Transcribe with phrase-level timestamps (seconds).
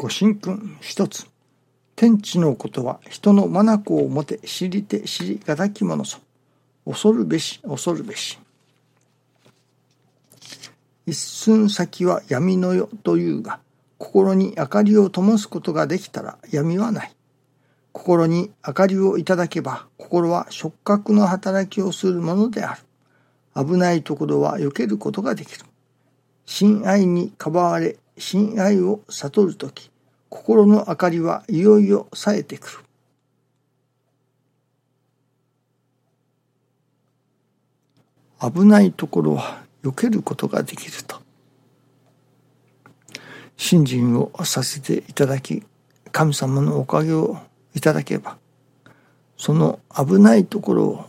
[0.00, 1.26] ご神君一つ。
[1.94, 6.16] 天地のことは人の眼をもて知りて知りがたきものぞ。
[6.86, 8.38] 恐るべし恐るべし。
[11.04, 13.60] 一寸先は闇の世というが、
[13.98, 17.14] 心に明かりを灯すことができたら闇はない。
[17.92, 22.82] 心に明かりをいただけば、心は触覚の働きをするものである。
[23.54, 25.66] 危ないところは避けることができる。
[26.46, 29.90] 親愛にかばわれ、親愛を悟るとき、
[30.28, 32.78] 心の明かりはいよいよ冴えてくる。
[38.52, 41.20] 危ないところは避けることができると。
[43.56, 45.62] 信心をさせていただき、
[46.12, 47.38] 神様のおかげを
[47.74, 48.36] いただけば、
[49.38, 51.04] その危ないところを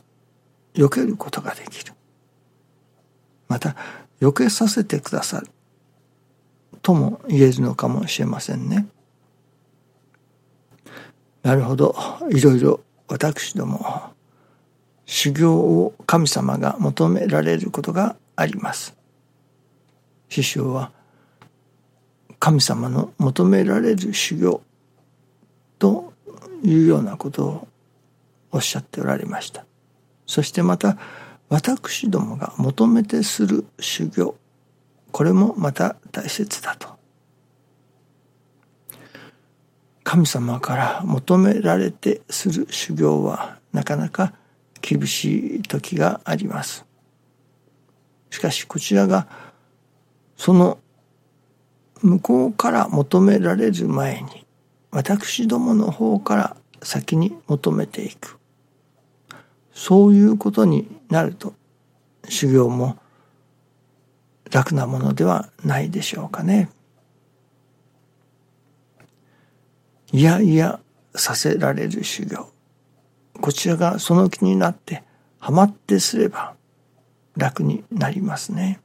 [0.73, 1.93] 避けることができる。
[3.49, 3.75] また、
[4.21, 5.47] 避けさせてくださる。
[6.81, 8.87] とも言えるのかもしれませんね。
[11.43, 11.95] なるほど。
[12.29, 14.13] いろいろ私ども、
[15.05, 18.95] 修行を神様が求められることがあります。
[20.29, 20.91] 師匠は、
[22.39, 24.61] 神様の求められる修行
[25.77, 26.13] と
[26.63, 27.67] いうようなことを
[28.51, 29.65] おっしゃっておられました。
[30.25, 30.97] そしてまた、
[31.49, 34.35] 私どもが求めてする修行、
[35.11, 36.89] これもまた大切だと。
[40.03, 44.33] 神様から求められてする修行はなかなか
[44.81, 46.85] 厳しい時があります。
[48.29, 49.27] しかしこちらが
[50.37, 50.79] その
[52.01, 54.45] 向こうから求められる前に
[54.89, 58.37] 私どもの方から先に求めていく。
[59.73, 61.53] そういうことになると
[62.27, 62.97] 修行も
[64.51, 66.69] 楽なものではないでしょうかね。
[70.11, 70.79] いやいや
[71.15, 72.51] させられる修行。
[73.39, 75.03] こちらがその気になって
[75.39, 76.55] ハマってすれば
[77.35, 78.81] 楽になりますね。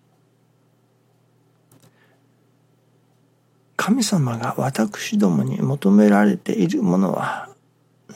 [3.77, 7.51] 神様が私どもに求められているものは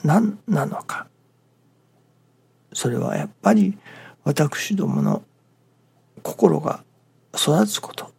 [0.04, 1.08] 何なのか。
[2.72, 3.76] それはやっぱり
[4.24, 5.22] 私どもの
[6.22, 6.84] 心が
[7.34, 8.10] 育つこと。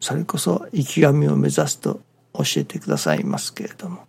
[0.00, 2.00] それこそ生き神を目指すと
[2.34, 4.06] 教えてくださいますけれども。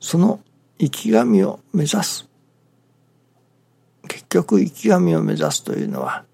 [0.00, 0.40] その
[0.78, 2.28] 生き神を目指す。
[4.08, 6.24] 結局生き神を目指すというのは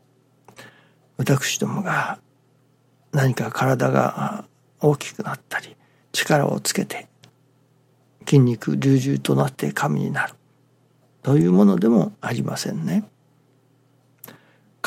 [1.17, 2.19] 私どもが
[3.13, 4.45] 何か体が
[4.81, 5.77] 大きくなったり
[6.13, 7.09] 力をつけて
[8.27, 10.35] 筋肉隆々となって神になる。
[11.23, 13.03] というものでもありませんね。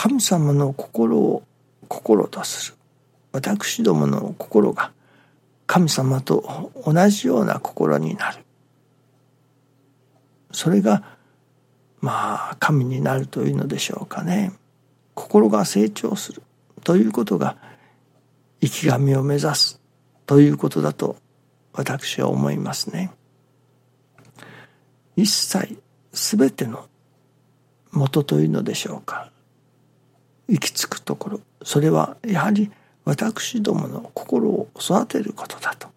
[0.02, 1.44] 神様の心を
[1.90, 2.78] 心とする。
[3.34, 4.94] 私どもの心が
[5.68, 8.38] 神様と同じような心になる。
[10.54, 11.04] それが
[12.00, 14.54] まあ神になるというのでしょうかね。
[15.16, 16.44] 心が成長する。
[16.86, 17.58] ということが
[18.62, 19.81] 生き神を目指す。
[20.26, 21.18] ということだと
[21.74, 23.12] 私は思いますね。
[25.18, 25.78] 一切
[26.14, 26.88] 全ての
[27.92, 29.30] 元というのでしょうか。
[30.50, 32.72] 行き着くところそれはやはり
[33.06, 35.88] 私どもの心を育てることだと。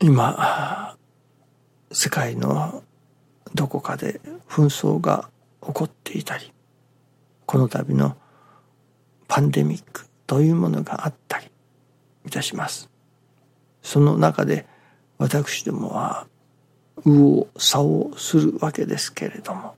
[0.00, 0.96] 今
[1.90, 2.82] 世界の
[3.54, 5.30] どこかで紛争が
[5.64, 6.52] 起こっていたり
[7.46, 8.16] この度の
[9.28, 11.50] パンデミックというものがあったり
[12.26, 12.90] いたします。
[13.82, 14.66] その中で
[15.18, 16.26] 私どもは
[17.04, 19.74] 右往左往するわけですけれども。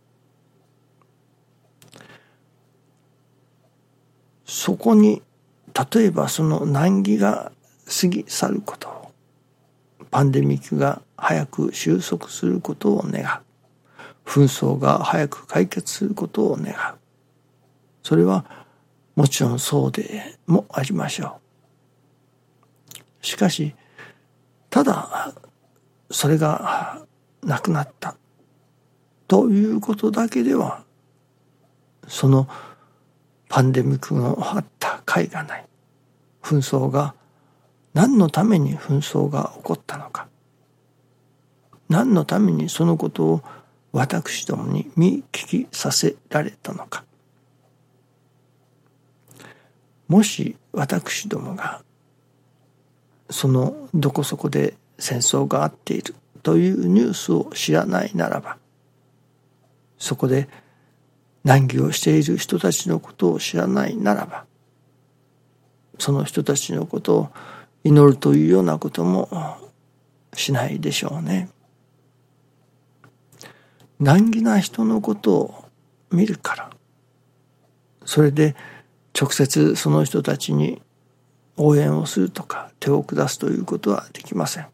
[4.45, 5.23] そこに
[5.93, 7.53] 例えばその難儀が
[7.87, 9.13] 過ぎ去ることを
[10.11, 13.27] パンデミックが早く収束することを願う。
[14.29, 16.99] 紛争が早く解決することを願う。
[18.03, 18.45] それは
[19.17, 21.41] もちろんそうでもありましょ
[23.23, 23.27] う。
[23.27, 23.75] しかし
[24.71, 25.35] ただ
[26.11, 27.07] それが
[27.43, 28.17] 亡くなった
[29.27, 30.85] ということだけでは
[32.07, 32.49] その
[33.49, 35.65] パンデミックのあった甲斐がない
[36.43, 37.15] 紛争が
[37.95, 40.29] 何のために紛争が起こったのか。
[41.89, 43.43] 何のためにそのことを
[43.93, 47.05] 私どもに見聞きさせられたのか。
[50.07, 51.83] もし私どもが
[53.31, 56.15] そのどこそこで戦争があっている。
[56.49, 58.57] というニュースを知らないならば
[59.99, 60.49] そこで
[61.45, 64.47] 難儀をしている人たちのことを知らないならば
[65.99, 67.29] その人たちのことを
[67.85, 69.59] 祈るというようなことも
[70.33, 71.51] しないでしょうね。
[74.01, 75.65] 難儀な人のことを
[76.11, 76.71] 見るから
[78.07, 78.57] それで
[79.15, 80.81] 直接その人たちに
[81.59, 84.67] 応援をするとか手を下すということはできません。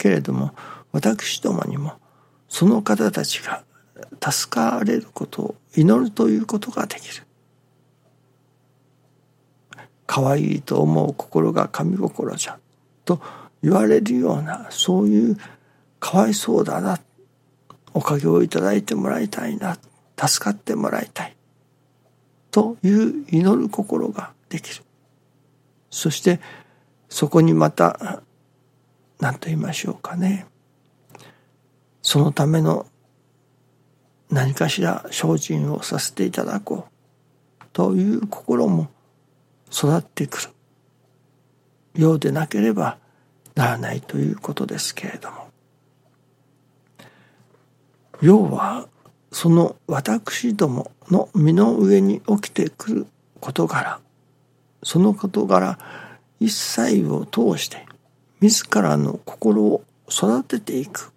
[0.00, 0.52] けれども
[0.92, 1.94] 私どもにも
[2.48, 3.64] その方たちが
[4.20, 7.24] 助かれることを祈るということができる。
[10.06, 12.58] 可愛いと思う心が神心じゃ
[13.04, 13.20] と
[13.62, 15.36] 言われるようなそういう
[16.00, 16.98] かわいそうだな
[17.94, 19.56] おかげをいただいてもらいたい。
[19.56, 19.76] な
[20.16, 21.36] 助かってもらいたい
[22.50, 22.76] と。
[22.82, 24.84] いう祈る心ができる。
[25.90, 26.40] そして
[27.08, 28.22] そこにまた
[29.18, 30.46] 何と言いましょうかね。
[32.10, 32.86] そのための
[34.30, 38.88] 何かしら精進をさせていただこうという心も
[39.70, 40.48] 育ってくる。
[41.94, 42.98] ようでなければ
[43.54, 45.50] ならないということですけれども。
[48.20, 48.88] 要は
[49.30, 53.06] その私どもの身の上に起きてくる
[53.40, 54.00] 事柄
[54.82, 55.78] その事柄
[56.40, 57.86] 一切を通して
[58.40, 61.12] 自らの心を育てていく。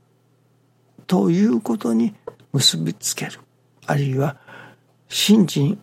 [1.13, 2.15] ということに
[2.53, 3.39] 結びつける。
[3.85, 4.35] あるいは
[5.07, 5.79] 信心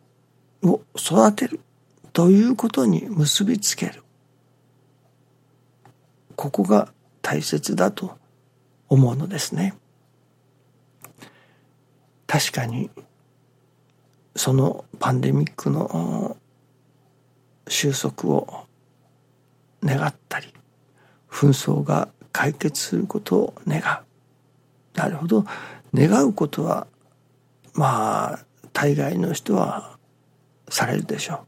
[0.65, 1.61] を育てる
[2.13, 4.03] ということに結びつける。
[6.35, 6.93] ここが
[7.23, 8.19] 大切だと
[8.89, 9.77] 思うのですね。
[12.27, 12.91] 確かに
[14.35, 16.37] そのパンデミックの
[17.69, 18.67] 収束を
[19.85, 20.53] 願ったり
[21.31, 24.10] 紛争が解決することを願う。
[25.01, 25.47] なるほど。
[25.95, 26.87] 願うことは
[27.73, 28.39] まあ
[28.75, 29.97] 大概の人は
[30.69, 31.41] されるでしょう。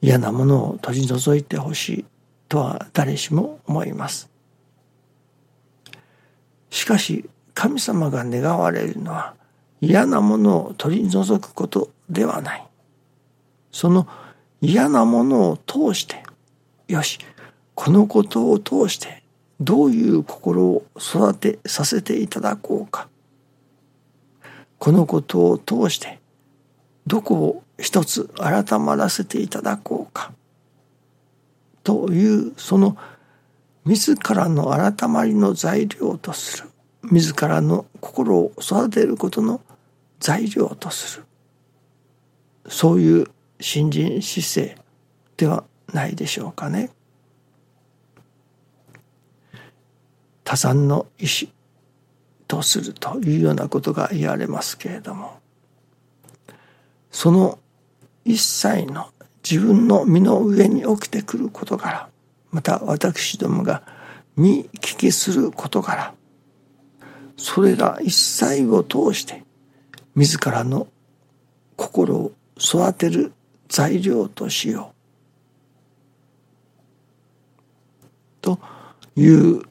[0.00, 2.04] 嫌なものを取り除いてほしい
[2.48, 4.28] とは誰しも思います。
[6.70, 9.36] しかし神様が願われるのは
[9.80, 12.66] 嫌なものを取り除くことではない。
[13.70, 14.08] その
[14.60, 16.22] 嫌なものを通して、
[16.88, 17.18] よし、
[17.74, 19.23] このことを通して
[19.60, 23.08] どういう心を育てさせていただこうか。
[24.78, 26.20] このことを通して
[27.06, 30.32] どこを一つ改まらせていただこうか。
[31.82, 32.96] というその
[33.84, 36.70] 自らの改まりの材料とする
[37.10, 39.60] 自らの心を育てることの
[40.20, 41.24] 材料とする
[42.68, 43.26] そういう
[43.60, 44.78] 新人姿勢
[45.36, 46.90] ではないでしょうかね。
[50.44, 51.48] 多産の意志
[52.46, 55.40] とするというようなことが言われますけれども
[57.10, 57.58] その
[58.24, 59.08] 一切の
[59.48, 62.08] 自分の身の上に起きてくる事柄
[62.50, 63.82] また私どもが
[64.36, 66.14] 見聞きする事柄
[67.36, 69.42] それら一切を通して
[70.14, 70.86] 自らの
[71.76, 73.32] 心を育てる
[73.68, 74.94] 材料としよう。
[78.40, 78.60] と
[79.16, 79.62] いう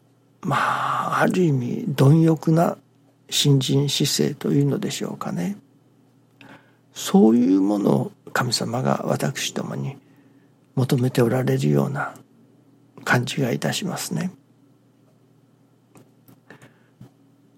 [0.43, 2.77] まあある意味貪欲な
[3.29, 5.57] 新人姿勢というのでしょうかね。
[6.93, 9.97] そういうものを神様が私どもに
[10.75, 12.13] 求めておられるような
[13.03, 14.31] 感じがいたしますね。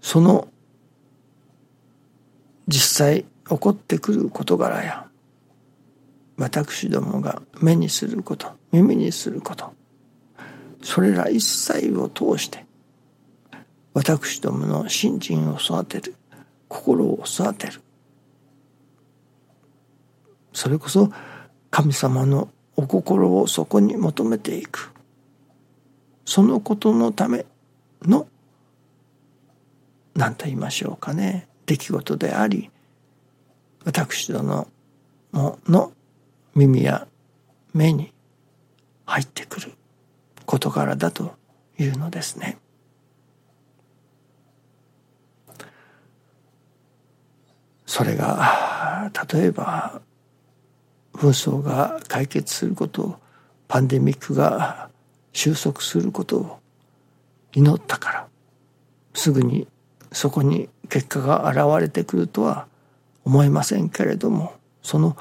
[0.01, 0.47] その
[2.67, 5.07] 実際起こってくる事柄や
[6.37, 9.73] 私どもが目にすること耳にすること
[10.83, 12.64] それら一切を通して
[13.95, 16.15] 私どもの信心を育てる。
[16.67, 17.81] 心を育てる。
[20.51, 21.09] それこそ
[21.71, 24.91] 神様のお心をそこに求めていく。
[26.25, 27.45] そのことのため
[28.01, 28.27] の
[30.13, 31.47] 何と言いましょうかね。
[31.65, 32.69] 出来事であり
[33.85, 34.67] 私どの
[35.33, 35.93] の
[36.53, 37.07] 耳や
[37.73, 38.11] 目に
[39.05, 39.71] 入ってくる
[40.45, 41.33] 事柄だと
[41.79, 42.57] いうのですね。
[47.95, 50.01] それが例えば
[51.13, 53.17] 紛争が解決すること
[53.69, 54.89] パンデミックが
[55.31, 56.59] 収束することを
[57.53, 58.27] 祈ったから
[59.13, 59.69] すぐに
[60.11, 62.67] そこに結果が現れてくるとは
[63.23, 65.15] 思いませんけれどもその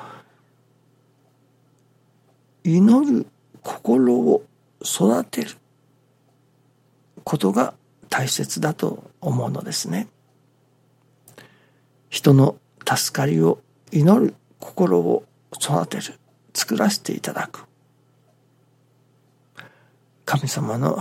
[2.64, 3.28] 祈る
[3.62, 4.42] 心を
[4.82, 5.50] 育てる
[7.22, 7.74] ことが
[8.08, 10.08] 大切だと思うのですね。
[12.10, 13.58] 人の助かりを
[13.92, 15.24] 祈る心を
[15.60, 16.18] 育てる
[16.52, 17.64] 作らせていただく
[20.24, 20.98] 神様の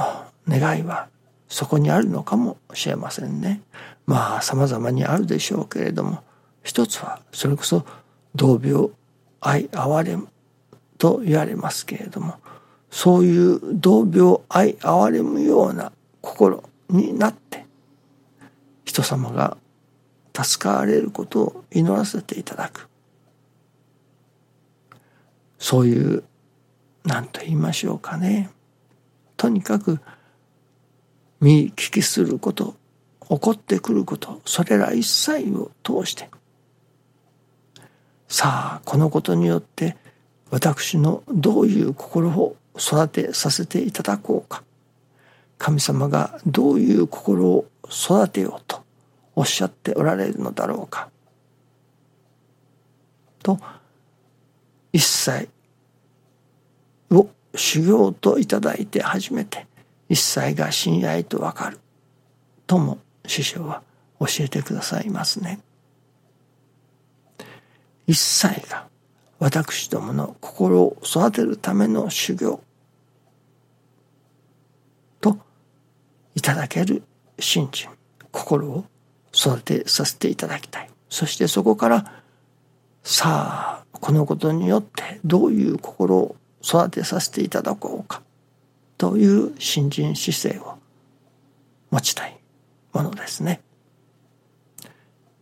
[0.48, 1.08] 願いは
[1.48, 3.62] そこにあるのかもしれませんね。
[4.06, 6.24] まあ様々にあるでしょうけれども
[6.64, 7.86] 一つはそれこそ
[8.36, 8.90] 同病
[9.40, 10.28] 愛哀れむ
[10.98, 12.36] と言われますけれども
[12.90, 17.66] そういう同病愛哀れむような心になって
[18.86, 19.58] 人様が
[20.36, 22.90] 助かれることを祈らせていただく。
[25.60, 26.24] そういう
[27.06, 28.50] 何と言いましょうかね。
[29.38, 30.00] とにかく
[31.40, 32.76] 見聞きすること
[33.30, 36.30] 起こってくることそれら一切を通して。
[38.28, 39.96] さあこのことによって
[40.50, 44.64] 私のどういう心を育てさせていただこうか。
[45.58, 48.83] 神様がどういう心を育てようと
[49.36, 51.10] おっしゃっておられるのだろうか。
[53.42, 53.60] と
[54.92, 55.50] 一切
[57.12, 59.68] を修行といただいて初めて
[60.10, 61.80] 一切が親愛とわかる。
[62.68, 63.82] とも師匠は
[64.20, 65.60] 教えてくださいますね。
[68.08, 68.88] 一切が
[69.40, 72.62] 私どもの心を育てるための修行。
[75.20, 75.38] と
[76.36, 77.04] いただける
[77.40, 77.90] 信心
[78.32, 78.86] 心を
[79.34, 82.24] 育てさせていただきたいそしてそこから
[83.04, 88.22] さあこのことによってどういう心を育てさせていただこうか
[88.98, 90.78] という信心姿勢を
[91.92, 92.38] 持ちたい
[92.94, 93.62] ものですね。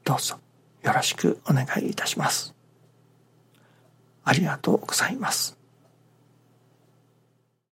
[0.03, 0.37] どうぞ
[0.81, 2.55] よろしくお願いいたします。
[4.23, 5.60] ありがとうございます。